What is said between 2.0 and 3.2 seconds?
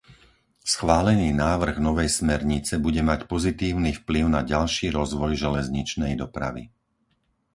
smernice bude mať